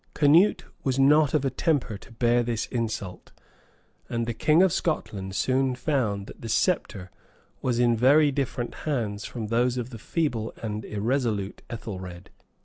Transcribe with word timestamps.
Canute 0.15 0.65
was 0.83 0.97
not 0.97 1.35
of 1.35 1.45
a 1.45 1.51
temper 1.51 1.95
to 1.95 2.11
bear 2.11 2.41
this 2.41 2.65
insult; 2.65 3.31
and 4.09 4.25
the 4.25 4.33
king 4.33 4.63
of 4.63 4.73
Scotland 4.73 5.35
soon 5.35 5.75
found, 5.75 6.25
that 6.25 6.41
the 6.41 6.49
sceptre 6.49 7.11
was 7.61 7.77
in 7.77 7.95
very 7.95 8.31
different 8.31 8.73
hands 8.89 9.25
from 9.25 9.49
those 9.49 9.77
of 9.77 9.91
the 9.91 9.99
feeble 9.99 10.53
and 10.63 10.85
irresolute 10.85 11.61
Ethelred. 11.69 12.31